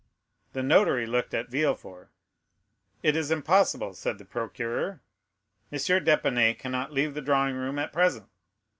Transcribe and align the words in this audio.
The 0.53 0.63
notary 0.63 1.05
looked 1.05 1.31
at 1.35 1.49
Villefort. 1.51 2.09
"It 3.03 3.15
is 3.15 3.29
impossible," 3.29 3.93
said 3.93 4.17
the 4.17 4.25
procureur. 4.25 4.99
"M. 5.71 5.77
d'Épinay 5.77 6.57
cannot 6.57 6.91
leave 6.91 7.13
the 7.13 7.21
drawing 7.21 7.55
room 7.55 7.77
at 7.77 7.93
present." 7.93 8.25